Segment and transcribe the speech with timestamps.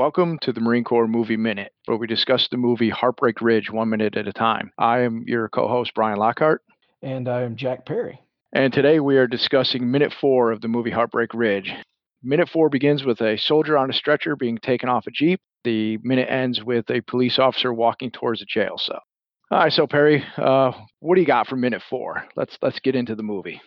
[0.00, 3.90] Welcome to the Marine Corps Movie Minute, where we discuss the movie Heartbreak Ridge one
[3.90, 4.72] minute at a time.
[4.78, 6.62] I am your co host, Bryon Lockhart.
[7.02, 8.18] And I am Jack Perry.
[8.54, 11.74] And today we are discussing minute four of the movie Heartbreak Ridge.
[12.22, 15.38] Minute four begins with a soldier on a stretcher being taken off a Jeep.
[15.64, 19.02] The minute ends with a police officer walking towards a jail cell.
[19.50, 22.24] All right, so Perry, uh, what do you got for minute four?
[22.36, 23.60] Let's let's get into the movie.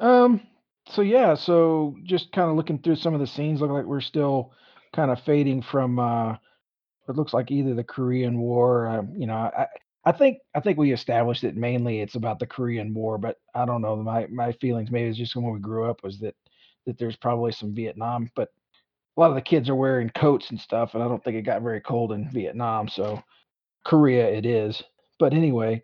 [0.00, 0.40] Um,
[0.88, 4.00] so yeah, so just kind of looking through some of the scenes, look like we're
[4.00, 4.50] still
[4.94, 6.32] kind of fading from uh,
[7.08, 8.88] it looks like either the Korean War.
[8.88, 9.66] Um, you know, I,
[10.04, 13.64] I think I think we established that mainly it's about the Korean War, but I
[13.64, 13.96] don't know.
[13.96, 16.34] My my feelings maybe it's just when we grew up was that
[16.86, 18.48] that there's probably some Vietnam, but
[19.16, 21.42] a lot of the kids are wearing coats and stuff, and I don't think it
[21.42, 23.22] got very cold in Vietnam, so
[23.84, 24.82] Korea it is.
[25.18, 25.82] But anyway,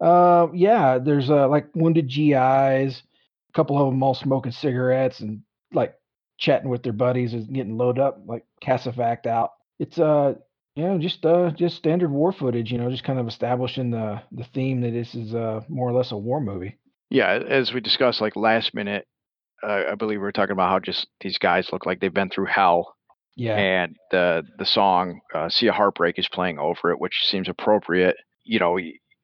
[0.00, 5.42] uh, yeah, there's uh, like wounded GIs, a couple of them all smoking cigarettes and
[5.72, 5.94] like
[6.40, 9.50] chatting with their buddies and getting loaded up, like Casevac out.
[9.78, 10.34] It's uh
[10.74, 14.22] you know just uh just standard war footage, you know, just kind of establishing the
[14.32, 16.78] the theme that this is uh more or less a war movie.
[17.10, 19.06] Yeah, as we discussed like last minute,
[19.62, 22.30] uh, I believe we were talking about how just these guys look like they've been
[22.30, 22.96] through hell.
[23.36, 23.56] Yeah.
[23.56, 28.16] And the the song uh, "See a Heartbreak" is playing over it, which seems appropriate.
[28.44, 28.78] You know,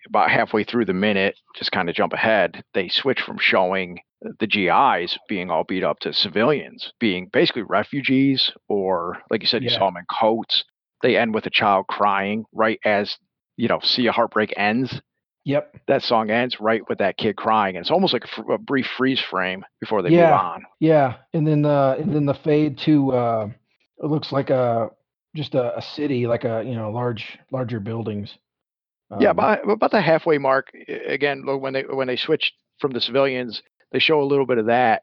[0.07, 3.99] about halfway through the minute, just kind of jump ahead, they switch from showing
[4.41, 9.63] the GIs being all beat up to civilians being basically refugees, or like you said,
[9.63, 9.79] you Yeah.
[9.79, 10.65] saw them in coats.
[11.03, 13.17] They end with a child crying right as
[13.59, 15.01] you know, "See a Heartbreak" ends.
[15.45, 15.77] Yep.
[15.87, 18.59] That song ends right with that kid crying, and it's almost like a, fr- a
[18.59, 20.39] brief freeze frame before they move Yeah.
[20.39, 20.65] on.
[20.81, 21.15] Yeah.
[21.33, 23.49] And then uh and then the fade to uh
[24.03, 24.91] it looks like a
[25.37, 28.37] just a, a city, like a you know, large larger buildings.
[29.11, 31.45] Yeah, Um, about about the halfway mark again.
[31.47, 33.63] When they when they switch from the civilians,
[33.93, 35.03] they show a little bit of that,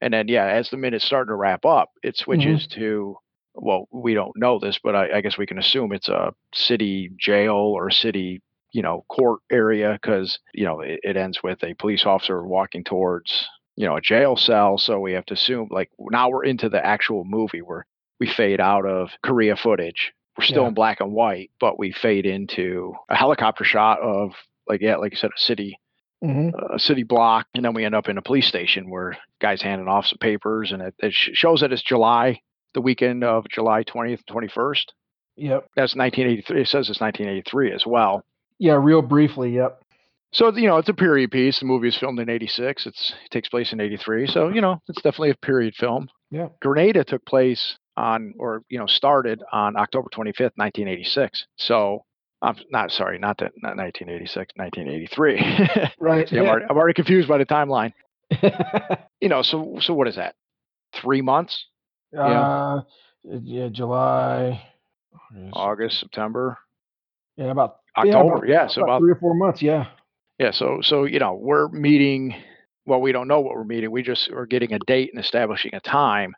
[0.00, 3.16] and then yeah, as the minute's starting to wrap up, it switches to
[3.54, 7.10] well, we don't know this, but I, I guess we can assume it's a city
[7.18, 8.42] jail or a city
[8.72, 12.82] you know court area because you know it, it ends with a police officer walking
[12.84, 14.78] towards you know a jail cell.
[14.78, 17.86] So we have to assume like now we're into the actual movie where
[18.20, 20.12] we fade out of Korea footage.
[20.36, 20.68] We're still Yeah.
[20.68, 24.32] in black and white, but we fade into a helicopter shot of
[24.68, 25.78] like yeah, like you said, a city
[26.22, 26.52] mhm.
[26.74, 29.88] a city block, and then we end up in a police station where guys handing
[29.88, 32.40] off some papers, and it, it shows that it's July,
[32.72, 34.92] the weekend of July twentieth, twenty first.
[35.36, 35.66] Yep.
[35.76, 36.62] That's nineteen eighty three.
[36.62, 38.24] It says it's nineteen eighty three as well.
[38.58, 39.80] Yeah, real briefly, yep.
[40.32, 41.60] So you know, it's a period piece.
[41.60, 42.86] The movie is filmed in eighty six.
[42.86, 44.26] It's it takes place in eighty three.
[44.26, 46.08] So you know, it's definitely a period film.
[46.30, 46.48] Yeah.
[46.60, 51.46] Grenada took place on, or you know, started on October 25th, 1986.
[51.56, 52.04] So
[52.42, 55.90] I'm not sorry, not that, not 1986, 1983.
[55.98, 56.28] Right.
[56.28, 56.50] See, I'm, yeah.
[56.50, 57.92] already, I'm already confused by the timeline.
[59.20, 60.34] You know, so so what is that?
[60.92, 61.64] Three months?
[62.14, 62.82] Uh,
[63.24, 64.62] yeah, July,
[65.54, 66.58] August, September,
[67.38, 69.62] yeah, about yeah, about- Yeah, so about about three or four months.
[69.62, 69.86] Yeah,
[70.38, 72.34] yeah, so so you know, we're meeting.
[72.84, 73.90] Well, we don't know what we're meeting.
[73.90, 76.34] We just are getting a date and establishing a time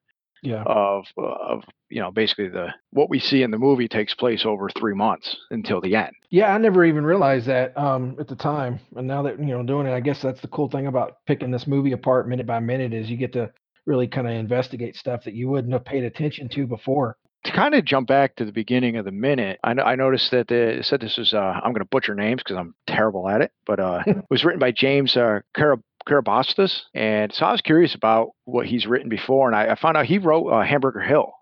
[0.47, 4.45] yeah, of of you know basically the what we see in the movie takes place
[4.47, 6.13] over three months until the end.
[6.31, 6.55] yeah.
[6.55, 9.87] I never even realized that um, at the time, and now that you know doing
[9.87, 12.95] it, I guess that's the cool thing about picking this movie apart minute by minute
[12.95, 13.51] is you get to
[13.87, 17.17] really kind of investigate stuff that you wouldn't have paid attention to before.
[17.45, 20.49] To kind of jump back to the beginning of the minute, I, I noticed that
[20.49, 23.41] the, it said this was uh, I'm going to butcher names because I'm terrible at
[23.41, 27.61] it, but uh, it was written by James uh, Karab- Karabastas, and so I was
[27.61, 31.01] curious about what he's written before, and I, I found out he wrote uh, Hamburger
[31.01, 31.33] Hill,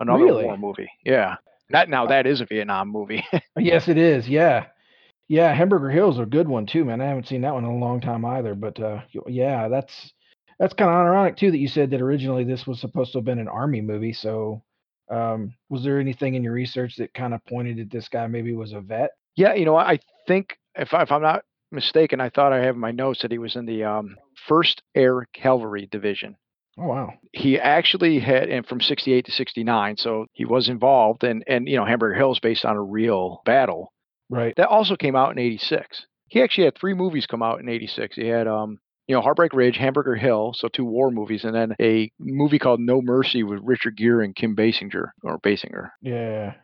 [0.00, 0.44] another Really?
[0.44, 0.90] war movie.
[1.04, 1.36] Yeah,
[1.70, 3.24] that now that is a Vietnam movie.
[3.58, 4.28] Yes, it is.
[4.28, 4.66] Yeah,
[5.28, 5.52] yeah.
[5.54, 7.00] Hamburger Hill is a good one too, man.
[7.00, 8.54] I haven't seen that one in a long time either.
[8.54, 10.12] But uh, yeah, that's
[10.58, 13.24] that's kind of ironic too that you said that originally this was supposed to have
[13.24, 14.12] been an army movie.
[14.14, 14.62] So,
[15.10, 18.54] um, was there anything in your research that kind of pointed that this guy maybe
[18.54, 19.10] was a vet?
[19.36, 22.74] yeah, you know, I think if, I, if I'm not mistaken, I thought I have
[22.74, 24.16] in my notes that he was in the um,
[24.48, 26.36] First Air Cavalry Division.
[26.78, 27.12] Oh wow.
[27.32, 31.76] he actually had and from 68 to 69 so he was involved and and you
[31.76, 33.92] know hamburger hill is based on a real battle
[34.30, 34.54] Right.
[34.56, 38.16] that also came out in 86 he actually had three movies come out in 86
[38.16, 38.78] he had um
[39.08, 42.80] you know heartbreak ridge hamburger hill so two war movies and then a movie called
[42.80, 46.54] no mercy with richard gere and kim basinger or basinger Yeah.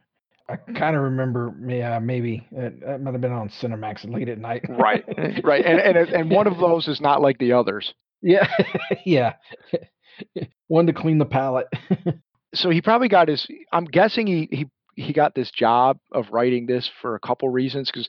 [0.48, 4.38] I kind of remember, yeah, maybe it, that might have been on Cinemax late at
[4.38, 4.62] night.
[4.68, 5.04] right
[5.44, 8.46] right and, and and one of those is not like the others Yeah,
[9.04, 9.34] yeah.
[10.68, 11.66] One to clean the palate.
[12.54, 16.66] so he probably got his i'm guessing he he he got this job of writing
[16.66, 18.08] this for a couple reasons because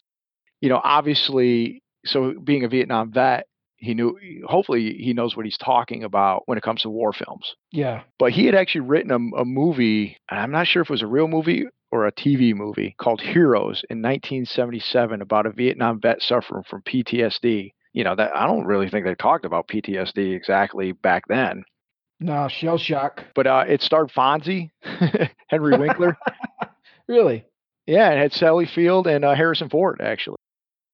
[0.62, 3.46] you know obviously so being a vietnam vet
[3.78, 4.18] he knew
[4.48, 7.54] hopefully he knows what he's talking about when it comes to war films.
[7.72, 8.02] Yeah.
[8.18, 11.04] But he had actually written a, a movie, and I'm not sure if it was
[11.04, 16.22] a real movie or a TV movie called Heroes in 1977 about a Vietnam vet
[16.22, 17.72] suffering from PTSD.
[17.94, 21.64] You know, that I don't really think they talked about PTSD exactly back then.
[22.20, 23.24] No, shell shock.
[23.36, 24.70] But uh, it starred Fonzie,
[25.48, 26.18] Henry Winkler.
[27.08, 27.46] really?
[27.86, 30.38] Yeah, it had Sally Field and uh, Harrison Ford actually.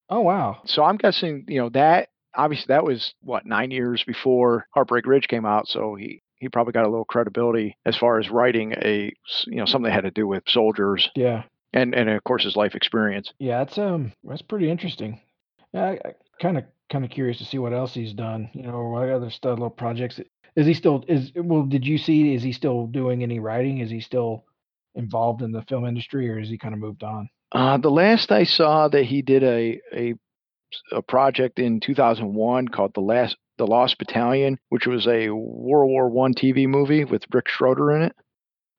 [0.09, 0.61] Oh wow.
[0.65, 5.27] So I'm guessing, you know, that obviously that was what nine years before Heartbreak Ridge
[5.27, 9.13] came out, so he he probably got a little credibility as far as writing a
[9.47, 11.09] you know something that had to do with soldiers.
[11.15, 11.43] Yeah.
[11.71, 13.33] And and of course his life experience.
[13.39, 15.21] Yeah, that's um that's pretty interesting.
[15.73, 18.49] Yeah, I kind of kind of curious to see what else he's done.
[18.53, 20.19] You know, what other stuff, little projects.
[20.55, 21.63] Is he still is well?
[21.63, 22.35] Did you see?
[22.35, 23.79] Is he still doing any writing?
[23.79, 24.43] Is he still
[24.93, 27.29] involved in the film industry, or has he kind of moved on?
[27.53, 30.13] Uh, the last I saw that he did a a
[30.91, 36.09] a project in 2001 called the last the Lost Battalion, which was a World War
[36.09, 38.15] One TV movie with Rick Schroder in it.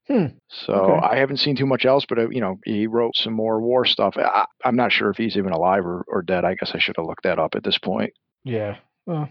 [0.08, 0.26] Hmm.
[0.48, 1.06] So Okay.
[1.06, 3.84] I haven't seen too much else, but uh, you know he wrote some more war
[3.86, 4.16] stuff.
[4.18, 6.44] I, I'm not sure if he's even alive or, or dead.
[6.44, 8.12] I guess I should have looked that up at this point.
[8.44, 8.76] Yeah.
[9.06, 9.28] Well,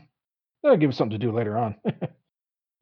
[0.63, 1.75] that'll give us something to do later on.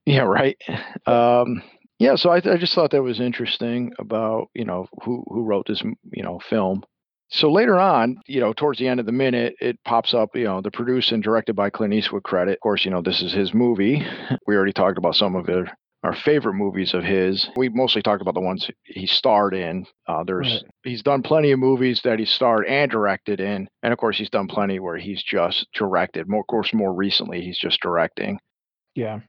[0.06, 0.58] Yeah, right.
[1.06, 1.62] Um,
[2.00, 5.68] yeah, so I, I just thought that was interesting about you know who who wrote
[5.68, 5.82] this
[6.14, 6.84] you know film.
[7.32, 10.44] So later on, you know, towards the end of the minute, it pops up, you
[10.44, 12.54] know, the produced and directed by Clint Eastwood credit.
[12.54, 14.06] Of course, you know, this is his movie.
[14.48, 15.70] We already talked about some of it,
[16.04, 17.48] our favorite movies of his.
[17.56, 19.86] We mostly talked about the ones he starred in.
[20.08, 20.64] Uh, there's Right.
[20.84, 24.30] he's done plenty of movies that he starred and directed in, and of course, he's
[24.30, 26.28] done plenty where he's just directed.
[26.28, 28.40] More, of course, more recently, he's just directing.
[28.96, 29.20] yeah.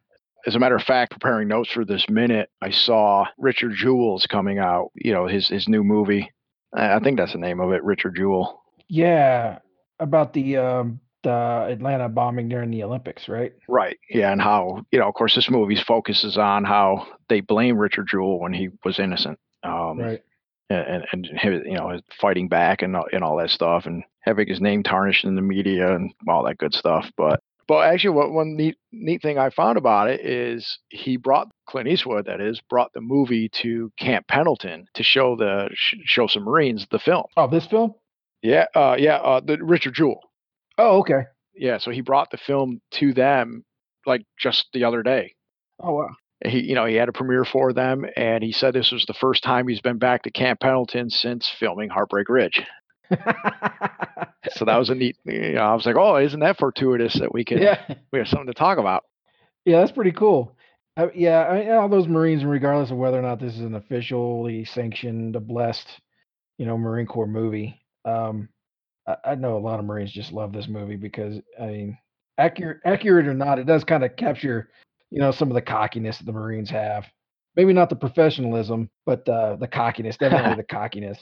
[0.45, 4.59] As a matter of fact, preparing notes for this minute, I saw Richard Jewell's coming
[4.59, 4.89] out.
[4.97, 6.33] You know, his his new movie.
[6.75, 8.63] I think that's the name of it, Richard Jewell.
[8.89, 9.59] Yeah.
[10.01, 11.31] About the um the
[11.71, 13.53] Atlanta bombing during the Olympics, right?
[13.69, 13.97] Right.
[14.11, 18.09] Yeah, and how you know, of course, this movie focuses on how they blame Richard
[18.09, 19.39] Jewell when he was innocent.
[19.63, 20.23] Um, Right.
[20.71, 21.29] and and
[21.65, 25.37] you know fighting back and and all that stuff and having his name tarnished in
[25.37, 27.41] the media and all that good stuff but
[27.73, 31.89] but actually what one neat neat thing i found about it is he brought clint
[31.89, 35.71] eastwood that is brought the movie to camp pendleton to show the
[36.05, 37.95] show some marines the film Oh, this film?
[38.43, 40.21] yeah uh yeah uh the richard jewell
[40.77, 41.23] Oh, okay.
[41.55, 43.65] yeah so he brought the film to them
[44.05, 45.35] like just the other day
[45.81, 46.09] Oh wow.
[46.45, 49.15] he you know he had a premiere for them and he said this was the
[49.15, 52.61] first time he's been back to camp pendleton since filming heartbreak ridge
[54.51, 57.33] so that was a neat you know i was like oh isn't that fortuitous that
[57.33, 57.81] we can yeah.
[58.13, 59.05] we have something to talk about
[59.65, 60.57] Yeah, that's pretty cool.
[60.97, 63.75] Uh, yeah, I mean, all those Marines, regardless of whether or not this is an
[63.75, 65.89] officially sanctioned, blessed,
[66.59, 67.81] you know, Marine Corps movie.
[68.05, 68.49] Um,
[69.07, 71.99] I, I know a lot of Marines just love this movie because, I mean,
[72.39, 74.69] accurate, accurate or not, it does kind of capture,
[75.11, 77.05] you know, some of the cockiness that the Marines have.
[77.57, 81.19] Maybe not the professionalism, but uh, the cockiness, definitely the cockiness.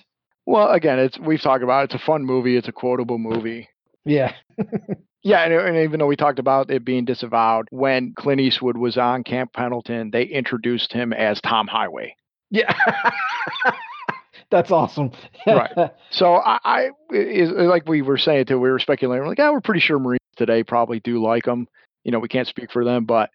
[0.47, 1.95] Well again it's we've talked about it.
[1.95, 3.69] it's a fun movie it's a quotable movie
[4.05, 4.33] Yeah,
[5.23, 8.97] yeah and, and even though we talked about it being disavowed when clint eastwood was
[8.97, 12.15] on camp pendleton they introduced him as tom highway
[12.51, 12.75] yeah.
[14.51, 15.13] That's awesome.
[15.47, 15.91] Right.
[16.11, 18.59] So I, I is like we were saying too.
[18.59, 19.23] We were speculating.
[19.23, 21.69] We're like, yeah, we're pretty sure Marines today probably do like them.
[22.05, 23.31] You know, we can't speak for them, but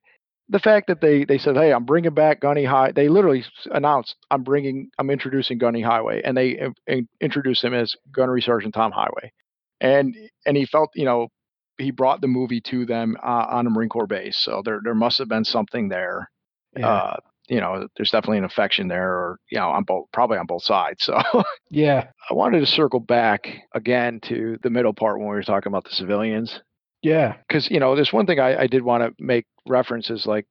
[0.50, 2.92] the fact that they they said, hey, I'm bringing back Gunny High.
[2.92, 7.74] They literally announced, I'm bringing, I'm introducing Gunny Highway, and they in, in- introduced him
[7.74, 9.32] as Gunnery Sergeant Tom Highway,
[9.82, 11.30] and and he felt, you know,
[11.78, 14.38] he brought the movie to them uh, on a Marine Corps base.
[14.38, 16.30] So there there must have been something there.
[16.78, 16.88] yeah.
[16.88, 20.48] Uh, you know, there's definitely an affection there, or you know, on both probably on
[20.48, 21.04] both sides.
[21.04, 21.20] So.
[21.70, 22.08] yeah.
[22.30, 25.84] I wanted to circle back again to the middle part when we were talking about
[25.84, 26.60] the civilians,
[27.06, 27.36] Yeah.
[27.48, 30.48] because you know, there's one thing I, I did want to make references like,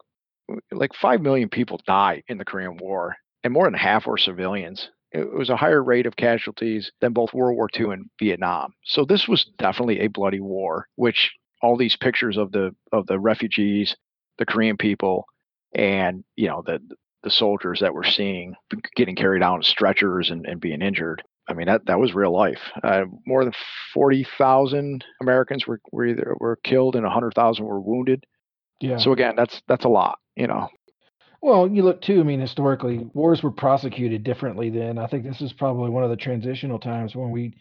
[0.71, 4.89] like five million people died in the Korean War, and more than half were civilians.
[5.11, 8.73] It was a higher rate of casualties than both World War II and Vietnam.
[8.85, 11.33] So this was definitely a bloody war, which
[11.63, 13.97] all these pictures of the of the refugees,
[14.39, 15.25] the Korean people,
[15.75, 16.81] and you know the
[17.25, 18.55] the soldiers that we're seeing
[18.95, 21.23] getting carried out on stretchers and, and being injured.
[21.49, 22.61] I mean that that was real life.
[22.83, 23.55] Uh, more than
[23.93, 28.25] forty thousand Americans were were either were killed and hundred thousand were wounded.
[28.81, 28.99] Yeah.
[28.99, 30.19] So again, that's that's a lot.
[30.37, 30.69] You know.
[31.45, 34.97] Well, you look too, I mean, historically, wars were prosecuted differently then.
[34.97, 37.55] I think this is probably one of the transitional times when we,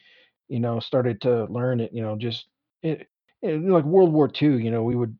[0.48, 2.46] you know, started to learn it, you know, just
[2.82, 3.10] it,
[3.42, 5.18] it like World War II, you know, we would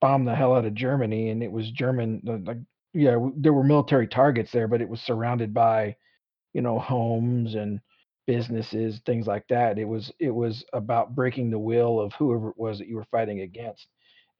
[0.00, 2.58] bomb the hell out of Germany and it was German, like,
[2.94, 5.96] yeah, there were military targets there, but it was surrounded by,
[6.54, 7.80] you know, homes and
[8.28, 9.80] businesses, things like that.
[9.80, 13.06] It was, it was about breaking the will of whoever it was that you were
[13.12, 13.88] fighting against.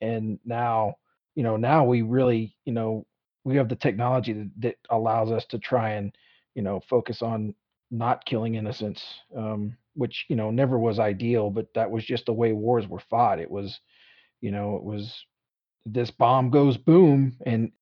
[0.02, 0.94] and now
[1.36, 3.06] you know now we really you know
[3.44, 6.14] we have the technology that, that allows us to try and
[6.56, 7.54] you know focus on
[7.92, 9.04] not killing innocents
[9.36, 13.00] um, which you know never was ideal but that was just the way wars were
[13.10, 13.80] fought it was
[14.42, 15.24] you know it was
[15.86, 17.72] this bomb goes boom and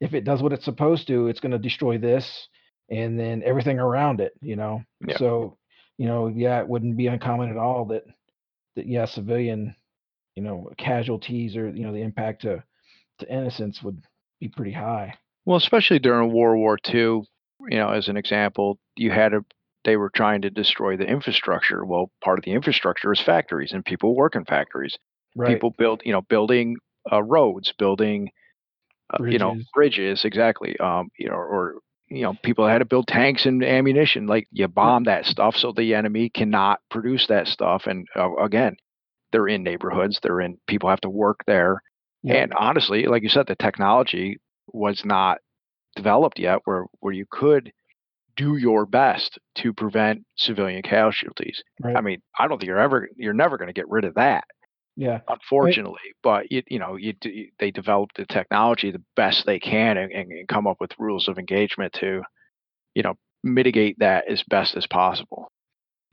[0.00, 2.48] if it does what it's supposed to it's going to destroy this
[2.90, 5.18] and then everything around it you know Yeah.
[5.18, 5.56] so
[5.98, 8.04] you know yeah it wouldn't be uncommon at all that
[8.76, 9.74] that yeah civilian
[10.36, 12.62] you know casualties or you know the impact to
[13.18, 14.02] to innocents would
[14.40, 15.14] be pretty high
[15.44, 17.26] Well, especially during World War II,
[17.68, 19.44] you know, as an example, you had a
[19.84, 21.84] they were trying to destroy the infrastructure.
[21.84, 24.98] Well, part of the infrastructure is factories and people work in factories.
[25.36, 26.76] right People build, you know, building
[27.12, 28.30] uh, roads, building,
[29.12, 30.76] uh, you know, bridges bridges, exactly.
[30.78, 31.76] Um, you know, or
[32.08, 34.26] you know, people had to build tanks and ammunition.
[34.26, 37.86] Like you bomb that stuff so the enemy cannot produce that stuff.
[37.86, 38.76] And uh, again,
[39.32, 40.20] they're in neighborhoods.
[40.22, 40.58] They're in.
[40.66, 41.82] People have to work there.
[42.22, 44.38] yep And honestly, like you said, the technology
[44.72, 45.38] was not
[45.96, 47.72] developed yet where where you could
[48.36, 51.62] do your best to prevent civilian casualties.
[51.80, 54.14] right I mean, I don't think you're ever you're never going to get rid of
[54.14, 54.44] that,
[54.96, 56.00] yeah unfortunately.
[56.22, 60.12] But you you know you, d- they develop the technology the best they can and,
[60.12, 62.22] and, come up with rules of engagement to
[62.94, 65.50] you know mitigate that as best as possible.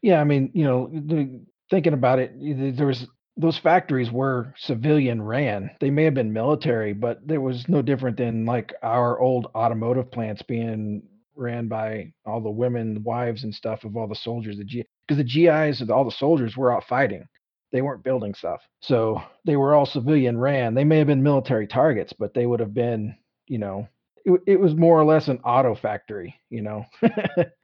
[0.02, 2.34] Yeah, I mean, you know, the, thinking about it,
[2.76, 3.08] there was
[3.38, 5.72] those factories were civilian ran.
[5.80, 10.12] They may have been military, but there was no different than like our old automotive
[10.12, 11.04] plants being
[11.36, 14.58] ran by all the women, wives, and stuff of all the soldiers.
[14.58, 17.26] The G because the GIs all the soldiers were out fighting.
[17.72, 20.74] They weren't building stuff, so they were all civilian ran.
[20.74, 23.16] They may have been military targets, but they would have been,
[23.48, 23.88] you know,
[24.26, 26.86] it, it was more or less an auto factory, you know.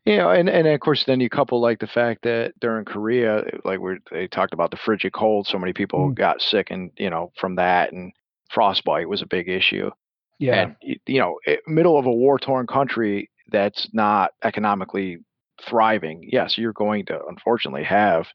[0.05, 3.79] Know, and, and of course, then you couple like the fact that during Korea, like
[3.79, 7.09] we they talked about the frigid cold, so many people Mm, got sick, and you
[7.09, 8.13] know, from that, and
[8.49, 9.91] frostbite was a big issue.
[10.39, 10.75] yeah, And
[11.07, 15.19] you know, i- middle of a war torn country that's not economically
[15.61, 18.27] thriving, yes, you're going to unfortunately have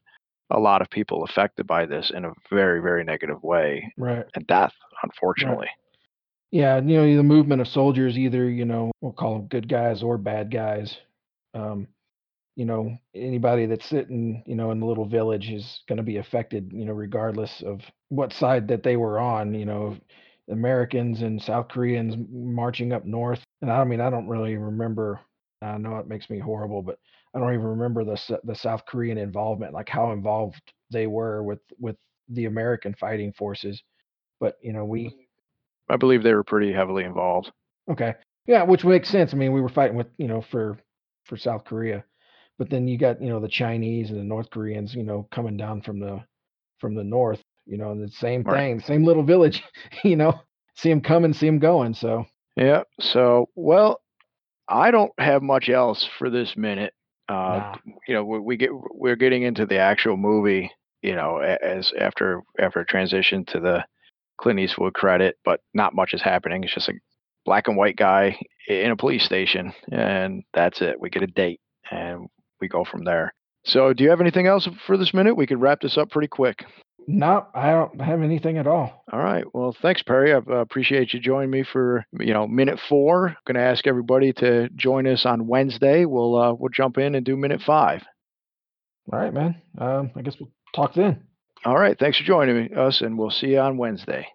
[0.53, 4.25] a lot of people affected by this in a very, very negative way, right.
[4.35, 4.99] and death, Right.
[5.03, 5.67] unfortunately.
[6.51, 10.03] Yeah, you know, the movement of soldiers, either, you know, we'll call them good guys
[10.03, 10.95] or bad guys.
[11.55, 11.87] Um,
[12.55, 16.17] you know, anybody that's sitting, you know, in the little village is going to be
[16.17, 19.97] affected, you know, regardless of what side that they were on, you know,
[20.51, 23.43] Americans and South Koreans marching up north.
[23.63, 25.19] And I mean, I don't really remember,
[25.63, 26.99] I know it makes me horrible, but
[27.33, 30.61] I don't even remember the the South Korean involvement, like how involved
[30.91, 31.95] they were with with
[32.29, 33.81] the American fighting forces.
[34.39, 35.93] But, you know, we mm-hmm.
[35.93, 37.51] I believe they were pretty heavily involved.
[37.89, 38.13] Okay.
[38.45, 39.33] Yeah, which makes sense.
[39.33, 40.77] I mean, we were fighting with, you know, for
[41.25, 42.03] for South Korea.
[42.57, 45.57] But then you got, you know, the Chinese and the North Koreans, you know, coming
[45.57, 46.23] down from the
[46.79, 48.57] from the north, you know, and the same Right.
[48.57, 49.63] thing, same little village,
[50.03, 50.39] you know.
[50.75, 51.93] See them coming, see them going.
[51.93, 52.25] So,
[52.55, 52.83] Yeah.
[52.99, 54.01] So, well,
[54.67, 56.93] I don't have much else for this minute.
[57.33, 57.75] Uh,
[58.07, 60.71] you know, we, we get we're getting into the actual movie.
[61.01, 63.83] You know, as after after transition to the
[64.39, 66.63] Clint Eastwood credit, but not much is happening.
[66.63, 66.93] It's just a
[67.45, 68.37] black and white guy
[68.67, 70.99] in a police station, and that's it.
[70.99, 71.59] We get a date,
[71.91, 72.27] and
[72.61, 73.33] we go from there.
[73.65, 75.35] So, do you have anything else for this minute?
[75.35, 76.63] We could wrap this up pretty quick.
[77.07, 79.03] No, I don't have anything at all.
[79.11, 79.43] All right.
[79.53, 80.33] Well, thanks, Perry.
[80.33, 83.35] I appreciate you joining me for you know minute four.
[83.45, 86.05] Going to ask everybody to join us on Wednesday.
[86.05, 88.03] We'll uh, we'll jump in and do minute five.
[89.11, 89.61] All right, man.
[89.77, 91.23] Um, I guess we'll talk then.
[91.65, 91.97] All right.
[91.97, 94.27] Thanks for joining me, us, and we'll see you on Wednesday.